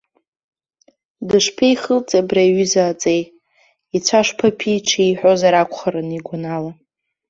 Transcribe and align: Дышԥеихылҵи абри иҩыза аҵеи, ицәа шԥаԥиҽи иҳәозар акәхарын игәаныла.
Дышԥеихылҵи 1.27 2.19
абри 2.21 2.41
иҩыза 2.47 2.83
аҵеи, 2.91 3.21
ицәа 3.95 4.21
шԥаԥиҽи 4.27 5.03
иҳәозар 5.09 5.53
акәхарын 5.61 6.09
игәаныла. 6.17 6.71